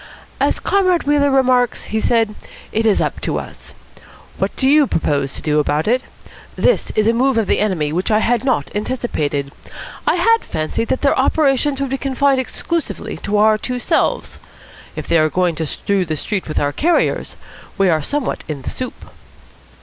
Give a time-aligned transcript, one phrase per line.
[0.39, 2.33] "As Comrade Wheeler remarks," he said,
[2.71, 3.75] "it is up to us.
[4.39, 6.01] What do you propose to do about it?
[6.55, 9.51] This is a move of the enemy which I have not anticipated.
[10.07, 14.39] I had fancied that their operations would be confined exclusively to our two selves.
[14.95, 17.35] If they are going to strew the street with our carriers,
[17.77, 19.05] we are somewhat in the soup."